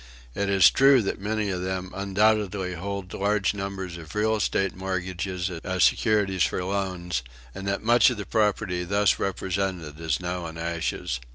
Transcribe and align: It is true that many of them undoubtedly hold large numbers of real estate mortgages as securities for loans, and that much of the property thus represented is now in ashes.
It 0.33 0.49
is 0.49 0.71
true 0.71 1.03
that 1.03 1.21
many 1.21 1.51
of 1.51 1.61
them 1.61 1.91
undoubtedly 1.93 2.73
hold 2.73 3.13
large 3.13 3.53
numbers 3.53 3.97
of 3.97 4.15
real 4.15 4.35
estate 4.35 4.75
mortgages 4.75 5.51
as 5.63 5.83
securities 5.83 6.41
for 6.41 6.63
loans, 6.63 7.21
and 7.53 7.67
that 7.67 7.83
much 7.83 8.09
of 8.09 8.17
the 8.17 8.25
property 8.25 8.83
thus 8.83 9.19
represented 9.19 9.99
is 9.99 10.19
now 10.19 10.47
in 10.47 10.57
ashes. 10.57 11.19